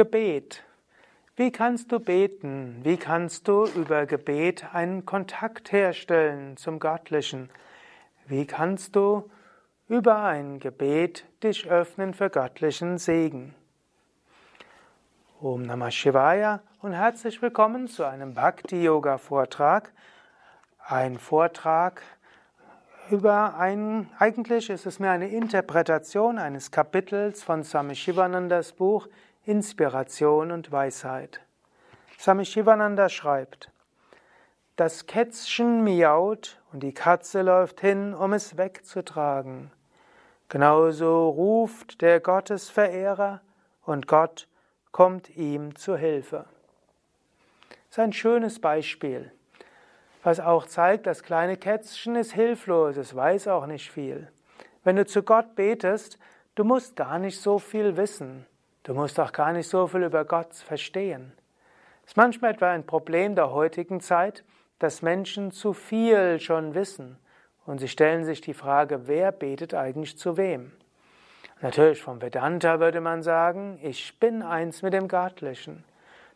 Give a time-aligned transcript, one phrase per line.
[0.00, 0.64] Gebet.
[1.36, 2.80] Wie kannst du beten?
[2.84, 7.50] Wie kannst du über Gebet einen Kontakt herstellen zum Göttlichen?
[8.26, 9.28] Wie kannst du
[9.88, 13.54] über ein Gebet dich öffnen für göttlichen Segen?
[15.38, 19.92] Om Namah Shivaya und herzlich willkommen zu einem Bhakti-Yoga-Vortrag.
[20.78, 22.00] Ein Vortrag
[23.10, 29.06] über ein, eigentlich ist es mir eine Interpretation eines Kapitels von Swami Shivanandas Buch
[29.50, 31.40] Inspiration und Weisheit.
[32.20, 33.72] Swami Shivananda schreibt,
[34.76, 39.72] das Kätzchen miaut und die Katze läuft hin, um es wegzutragen.
[40.48, 43.40] Genauso ruft der Gottesverehrer
[43.82, 44.46] und Gott
[44.92, 46.44] kommt ihm zu Hilfe.
[47.88, 49.32] Das ist ein schönes Beispiel,
[50.22, 54.28] was auch zeigt, das kleine Kätzchen ist hilflos, es weiß auch nicht viel.
[54.84, 56.20] Wenn du zu Gott betest,
[56.54, 58.46] du musst gar nicht so viel wissen.
[58.82, 61.32] Du musst auch gar nicht so viel über Gott verstehen.
[62.04, 64.44] Es ist manchmal etwa ein Problem der heutigen Zeit,
[64.78, 67.18] dass Menschen zu viel schon wissen
[67.66, 70.72] und sie stellen sich die Frage, wer betet eigentlich zu wem?
[71.60, 75.84] Natürlich vom Vedanta würde man sagen, ich bin eins mit dem Göttlichen.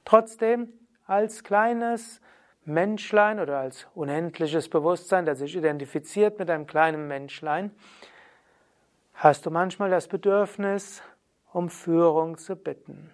[0.04, 0.69] Trotzdem,
[1.06, 2.20] als kleines
[2.66, 7.70] Menschlein oder als unendliches Bewusstsein, das sich identifiziert mit einem kleinen Menschlein,
[9.14, 11.02] hast du manchmal das Bedürfnis,
[11.55, 13.10] um Führung zu bitten.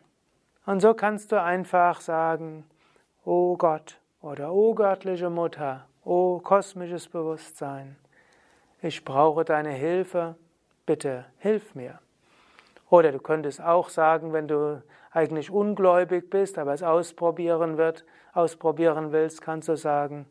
[0.65, 2.65] Und so kannst du einfach sagen,
[3.25, 7.97] O Gott oder O göttliche Mutter, O kosmisches Bewusstsein,
[8.81, 10.37] ich brauche deine Hilfe,
[10.87, 11.99] bitte hilf mir.
[12.89, 19.13] Oder du könntest auch sagen, wenn du eigentlich ungläubig bist, aber es ausprobieren wird, ausprobieren
[19.13, 20.25] willst, kannst du sagen,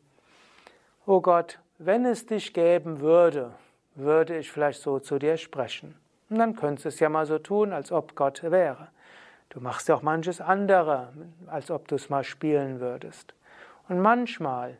[1.05, 3.52] O Gott, wenn es dich geben würde,
[3.93, 5.93] würde ich vielleicht so zu dir sprechen.
[6.30, 8.89] Und dann könntest du es ja mal so tun, als ob Gott wäre.
[9.49, 11.11] Du machst ja auch manches andere,
[11.47, 13.33] als ob du es mal spielen würdest.
[13.87, 14.77] Und manchmal,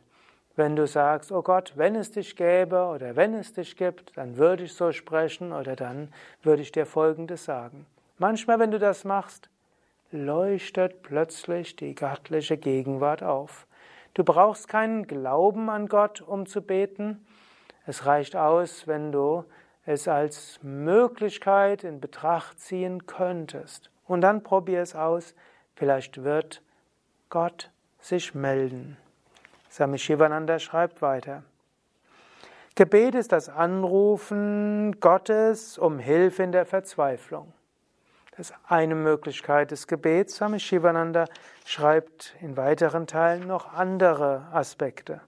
[0.54, 4.36] wenn du sagst, oh Gott, wenn es dich gäbe oder wenn es dich gibt, dann
[4.36, 7.86] würde ich so sprechen oder dann würde ich dir Folgendes sagen.
[8.18, 9.48] Manchmal, wenn du das machst,
[10.12, 13.66] leuchtet plötzlich die göttliche Gegenwart auf.
[14.14, 17.26] Du brauchst keinen Glauben an Gott, um zu beten.
[17.86, 19.44] Es reicht aus, wenn du
[19.84, 23.90] es als Möglichkeit in Betracht ziehen könntest.
[24.06, 25.34] Und dann probier es aus,
[25.74, 26.62] vielleicht wird
[27.28, 27.70] Gott
[28.00, 28.96] sich melden.
[29.70, 31.44] Swami Shivananda schreibt weiter.
[32.74, 37.52] Gebet ist das Anrufen Gottes um Hilfe in der Verzweiflung.
[38.36, 40.36] Das ist eine Möglichkeit des Gebets.
[40.36, 41.26] Swami Shivananda
[41.64, 45.20] schreibt in weiteren Teilen noch andere Aspekte.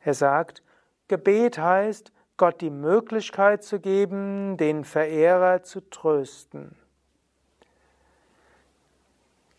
[0.00, 0.62] Er sagt,
[1.08, 6.74] Gebet heißt, Gott die Möglichkeit zu geben, den Verehrer zu trösten.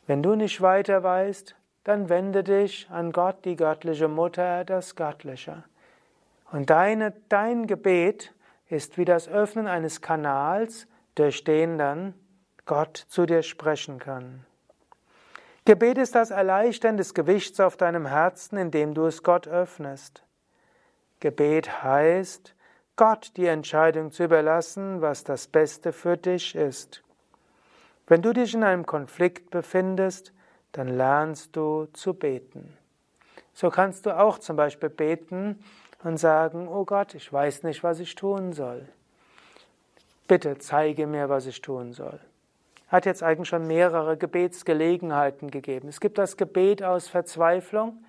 [0.07, 5.63] Wenn du nicht weiter weißt, dann wende dich an Gott, die göttliche Mutter, das Göttliche.
[6.51, 8.33] Und deine, dein Gebet
[8.69, 12.13] ist wie das Öffnen eines Kanals, durch den dann
[12.65, 14.45] Gott zu dir sprechen kann.
[15.65, 20.23] Gebet ist das Erleichtern des Gewichts auf deinem Herzen, indem du es Gott öffnest.
[21.19, 22.55] Gebet heißt,
[22.99, 27.01] Gott die Entscheidung zu überlassen, was das Beste für dich ist.
[28.07, 30.33] Wenn du dich in einem Konflikt befindest,
[30.73, 32.77] dann lernst du zu beten.
[33.53, 35.63] So kannst du auch zum Beispiel beten
[36.03, 38.85] und sagen, oh Gott, ich weiß nicht, was ich tun soll.
[40.27, 42.19] Bitte zeige mir, was ich tun soll.
[42.89, 45.87] Hat jetzt eigentlich schon mehrere Gebetsgelegenheiten gegeben.
[45.87, 48.03] Es gibt das Gebet aus Verzweiflung,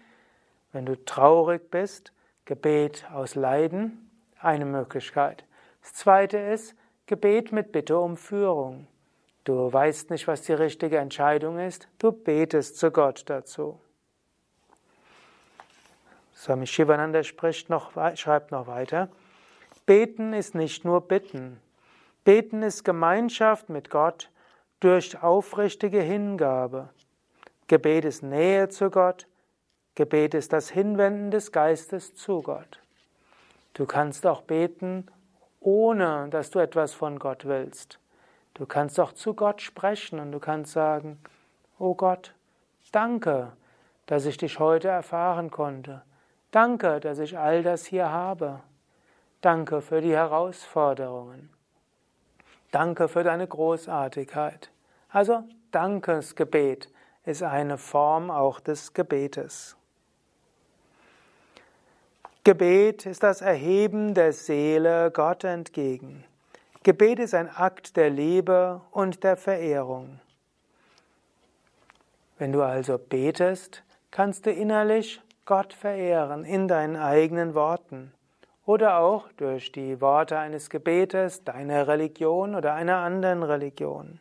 [0.72, 2.12] wenn du traurig bist,
[2.44, 4.09] Gebet aus Leiden,
[4.40, 5.44] eine Möglichkeit.
[5.82, 6.74] Das zweite ist
[7.06, 8.86] Gebet mit Bitte um Führung.
[9.44, 13.80] Du weißt nicht, was die richtige Entscheidung ist, du betest zu Gott dazu.
[16.34, 19.08] Swami Shivananda spricht noch, schreibt noch weiter.
[19.86, 21.60] Beten ist nicht nur Bitten.
[22.24, 24.30] Beten ist Gemeinschaft mit Gott
[24.78, 26.91] durch aufrichtige Hingabe.
[27.66, 29.26] Gebet ist Nähe zu Gott.
[29.94, 32.79] Gebet ist das Hinwenden des Geistes zu Gott.
[33.74, 35.06] Du kannst auch beten,
[35.60, 37.98] ohne dass du etwas von Gott willst.
[38.54, 41.18] Du kannst auch zu Gott sprechen und du kannst sagen,
[41.78, 42.34] oh Gott,
[42.92, 43.52] danke,
[44.06, 46.02] dass ich dich heute erfahren konnte.
[46.50, 48.60] Danke, dass ich all das hier habe.
[49.40, 51.50] Danke für die Herausforderungen.
[52.72, 54.70] Danke für deine Großartigkeit.
[55.08, 56.90] Also Dankesgebet
[57.24, 59.76] ist eine Form auch des Gebetes.
[62.42, 66.25] Gebet ist das Erheben der Seele Gott entgegen.
[66.83, 70.21] Gebet ist ein Akt der Liebe und der Verehrung.
[72.39, 78.15] Wenn du also betest, kannst du innerlich Gott verehren in deinen eigenen Worten
[78.65, 84.19] oder auch durch die Worte eines Gebetes deiner Religion oder einer anderen Religion.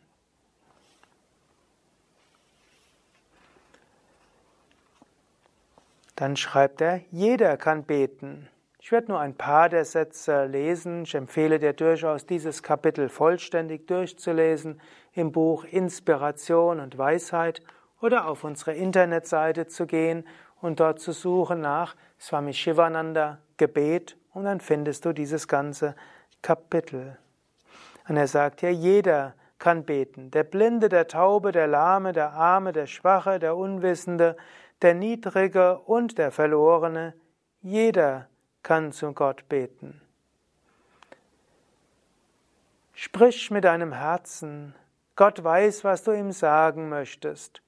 [6.20, 8.46] Dann schreibt er, jeder kann beten.
[8.78, 11.04] Ich werde nur ein paar der Sätze lesen.
[11.04, 14.82] Ich empfehle dir durchaus, dieses Kapitel vollständig durchzulesen
[15.14, 17.62] im Buch Inspiration und Weisheit
[18.02, 20.28] oder auf unsere Internetseite zu gehen
[20.60, 25.96] und dort zu suchen nach Swami Shivananda Gebet und dann findest du dieses ganze
[26.42, 27.16] Kapitel.
[28.08, 30.30] Und er sagt ja, jeder kann beten.
[30.30, 34.36] Der Blinde, der Taube, der Lahme, der Arme, der Schwache, der Unwissende,
[34.82, 37.14] der Niedrige und der Verlorene,
[37.60, 38.28] jeder
[38.62, 40.00] kann zu Gott beten.
[42.94, 44.74] Sprich mit deinem Herzen.
[45.16, 47.62] Gott weiß, was du ihm sagen möchtest.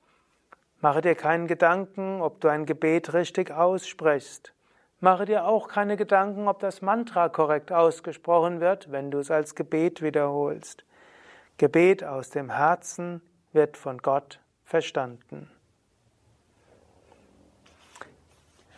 [0.80, 4.52] Mache dir keinen Gedanken, ob du ein Gebet richtig aussprichst.
[5.00, 9.54] Mache dir auch keine Gedanken, ob das Mantra korrekt ausgesprochen wird, wenn du es als
[9.54, 10.84] Gebet wiederholst.
[11.56, 13.20] Gebet aus dem Herzen
[13.52, 15.50] wird von Gott verstanden.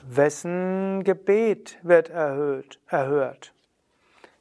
[0.06, 3.54] Wessen Gebet wird erhöht, erhört?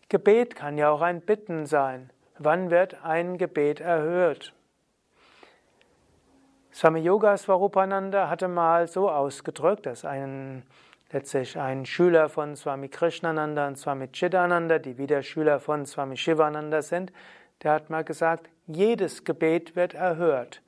[0.09, 2.11] Gebet kann ja auch ein Bitten sein.
[2.37, 4.53] Wann wird ein Gebet erhört?
[6.73, 10.63] Swami Yoga Swarupananda hatte mal so ausgedrückt, dass ein
[11.13, 16.81] letztlich ein Schüler von Swami Krishnananda und Swami Chidananda, die wieder Schüler von Swami Shivananda
[16.81, 17.13] sind,
[17.61, 20.61] der hat mal gesagt, jedes Gebet wird erhört.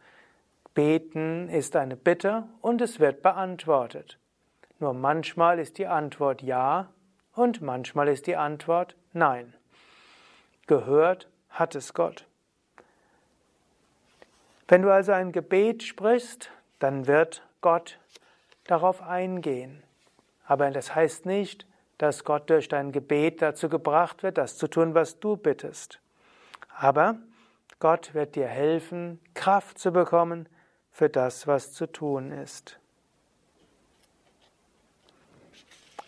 [0.73, 4.19] Beten ist eine Bitte und es wird beantwortet.
[4.79, 6.89] Nur manchmal ist die Antwort ja
[7.33, 9.53] und manchmal ist die Antwort nein.
[10.67, 12.25] Gehört hat es Gott.
[14.67, 17.99] Wenn du also ein Gebet sprichst, dann wird Gott
[18.65, 19.83] darauf eingehen.
[20.45, 21.65] Aber das heißt nicht,
[21.97, 25.99] dass Gott durch dein Gebet dazu gebracht wird, das zu tun, was du bittest.
[26.77, 27.17] Aber
[27.79, 30.49] Gott wird dir helfen, Kraft zu bekommen
[30.91, 32.79] für das, was zu tun ist.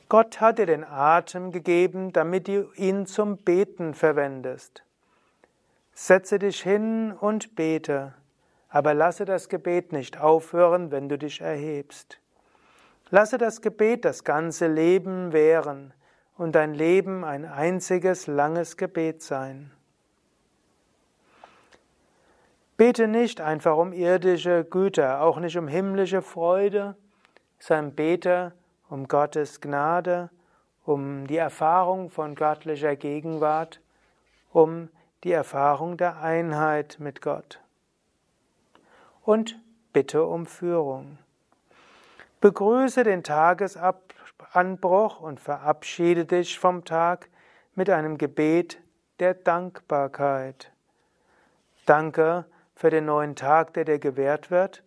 [0.10, 4.84] Gott hat dir den Atem gegeben, damit du ihn zum Beten verwendest.
[5.94, 8.14] Setze dich hin und bete,
[8.70, 12.20] aber lasse das Gebet nicht aufhören, wenn du dich erhebst.
[13.10, 15.94] Lasse das Gebet das ganze Leben währen
[16.38, 19.72] und dein Leben ein einziges langes Gebet sein.
[22.78, 26.96] Bete nicht einfach um irdische Güter, auch nicht um himmlische Freude,
[27.60, 28.54] sondern bete
[28.90, 30.30] um Gottes Gnade,
[30.86, 33.82] um die Erfahrung von göttlicher Gegenwart,
[34.52, 34.90] um
[35.24, 37.60] die Erfahrung der Einheit mit Gott.
[39.24, 39.60] Und
[39.92, 41.18] bitte um Führung.
[42.40, 47.30] Begrüße den Tagesanbruch und verabschiede dich vom Tag
[47.76, 48.80] mit einem Gebet
[49.20, 50.72] der Dankbarkeit.
[51.86, 52.46] Danke
[52.76, 54.84] für den neuen Tag, der dir gewährt wird,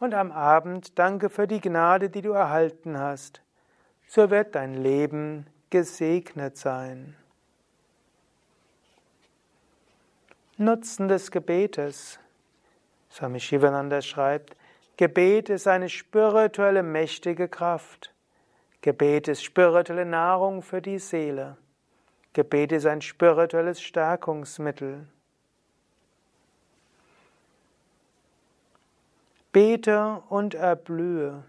[0.00, 3.42] und am Abend danke für die Gnade, die du erhalten hast.
[4.08, 7.14] So wird dein Leben gesegnet sein.
[10.56, 12.18] Nutzen des Gebetes.
[13.10, 14.56] Swami Shivananda schreibt,
[14.96, 18.12] Gebet ist eine spirituelle mächtige Kraft.
[18.82, 21.56] Gebet ist spirituelle Nahrung für die Seele.
[22.32, 25.06] Gebet ist ein spirituelles Stärkungsmittel.
[29.52, 31.42] Bete und erblühe.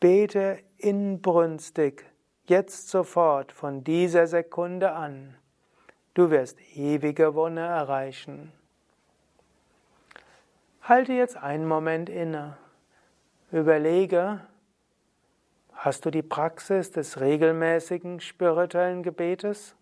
[0.00, 2.04] Bete inbrünstig,
[2.44, 5.34] jetzt sofort, von dieser Sekunde an.
[6.12, 8.52] Du wirst ewige Wonne erreichen.
[10.82, 12.58] Halte jetzt einen Moment inne.
[13.50, 14.40] Überlege,
[15.72, 19.74] hast du die Praxis des regelmäßigen spirituellen Gebetes?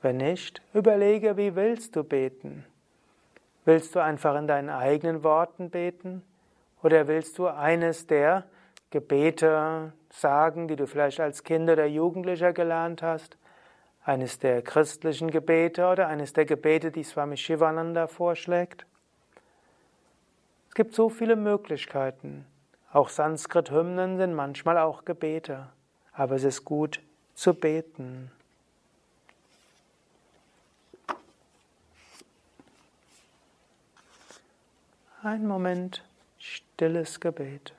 [0.00, 2.64] Wenn nicht, überlege, wie willst du beten?
[3.68, 6.22] Willst du einfach in deinen eigenen Worten beten?
[6.82, 8.44] Oder willst du eines der
[8.88, 13.36] Gebete sagen, die du vielleicht als Kind oder Jugendlicher gelernt hast?
[14.02, 18.86] Eines der christlichen Gebete oder eines der Gebete, die Swami Shivananda vorschlägt?
[20.74, 22.46] gibt so viele Möglichkeiten.
[22.90, 25.66] Auch Sanskrit-Hymnen sind manchmal auch Gebete.
[26.14, 27.02] Aber es ist gut
[27.34, 28.30] zu beten.
[35.28, 36.02] Ein Moment
[36.38, 37.74] stilles Gebet.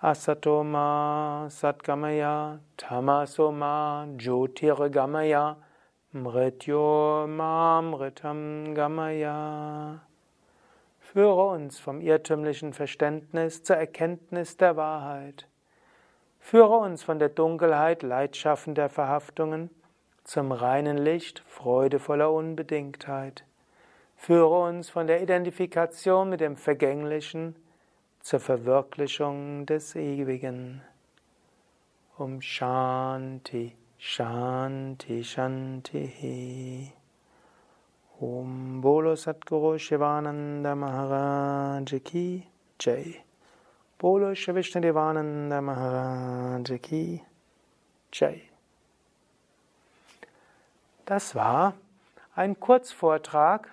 [0.00, 5.56] Asatoma Satgamaya Tamasoma Jyotirgamaya
[6.12, 10.00] Mrityomamritam Gamaya.
[10.98, 15.46] Führe uns vom irrtümlichen Verständnis zur Erkenntnis der Wahrheit.
[16.40, 19.70] Führe uns von der Dunkelheit leidschaffender Verhaftungen
[20.24, 23.44] zum reinen Licht freudevoller Unbedingtheit.
[24.16, 27.54] Führe uns von der Identifikation mit dem Vergänglichen
[28.18, 30.82] zur Verwirklichung des Ewigen.
[32.18, 36.90] Um Shanti, Shanti, Shanti.
[38.22, 42.46] Om Bolo Satguru Shivananda Maharaj Ki
[42.78, 43.22] Jai.
[43.98, 47.22] Bolo Shivishnadevananda Maharaj Ki
[48.10, 48.40] Jai.
[51.04, 51.74] Das war
[52.34, 53.68] ein Kurzvortrag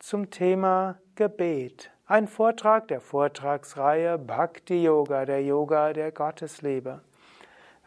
[0.00, 1.92] zum Thema Gebet.
[2.08, 7.02] Ein Vortrag der Vortragsreihe Bhakti Yoga, der Yoga der Gottesliebe.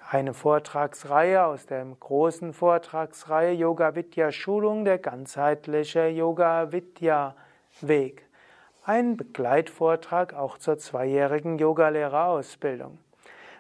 [0.08, 7.36] Eine Vortragsreihe aus der großen Vortragsreihe Yoga Vidya Schulung, der ganzheitliche Yoga Vidya
[7.82, 8.30] Weg.
[8.84, 13.00] Ein Begleitvortrag auch zur zweijährigen Yogalehrerausbildung.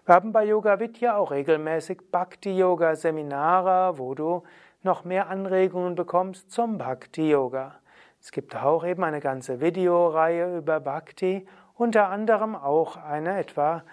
[0.05, 4.43] Wir haben bei Yoga Vidya auch regelmäßig Bhakti Yoga Seminare, wo du
[4.83, 7.73] noch mehr Anregungen bekommst zum Bhakti Yoga.
[8.21, 13.83] Es gibt auch eben eine ganze Videoreihe über Bhakti, unter anderem auch eine etwa